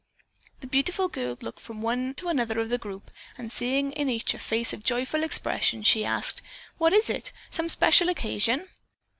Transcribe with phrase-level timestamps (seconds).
[0.61, 4.33] The beautiful girl looked from one to another of the group and seeing in each
[4.35, 6.41] face a joyful expression, she asked:
[6.79, 7.31] "What is it?
[7.51, 8.67] Some special occasion?"